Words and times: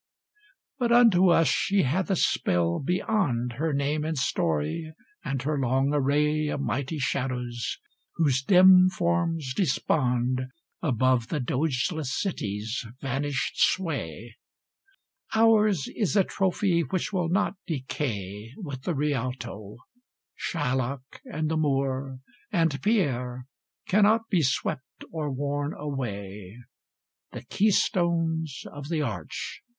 But 0.79 0.91
unto 0.91 1.29
us 1.29 1.47
she 1.47 1.83
hath 1.83 2.09
a 2.09 2.15
spell 2.15 2.79
beyond 2.79 3.53
Her 3.59 3.71
name 3.71 4.03
in 4.03 4.15
story, 4.15 4.95
and 5.23 5.39
her 5.43 5.59
long 5.59 5.93
array 5.93 6.47
Of 6.47 6.59
mighty 6.59 6.97
shadows, 6.97 7.77
whose 8.15 8.41
dim 8.41 8.89
forms 8.89 9.53
despond 9.53 10.41
Above 10.81 11.27
the 11.27 11.39
Dogeless 11.39 12.19
city's 12.19 12.83
vanished 12.99 13.57
sway: 13.61 14.37
Ours 15.35 15.87
is 15.95 16.15
a 16.17 16.23
trophy 16.23 16.81
which 16.81 17.13
will 17.13 17.29
not 17.29 17.57
decay 17.67 18.53
With 18.57 18.81
the 18.85 18.95
Rialto; 18.95 19.77
Shylock 20.35 21.03
and 21.25 21.47
the 21.47 21.57
Moor, 21.57 22.21
And 22.51 22.81
Pierre, 22.81 23.45
cannot 23.87 24.29
be 24.29 24.41
swept 24.41 25.03
or 25.11 25.29
worn 25.31 25.75
away 25.77 26.57
The 27.33 27.43
keystones 27.43 28.63
of 28.65 28.89
the 28.89 29.03
arch! 29.03 29.61